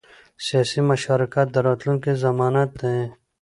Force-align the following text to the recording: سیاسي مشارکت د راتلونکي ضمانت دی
سیاسي 0.45 0.79
مشارکت 0.91 1.47
د 1.51 1.57
راتلونکي 1.67 2.11
ضمانت 2.23 2.69
دی 2.81 2.97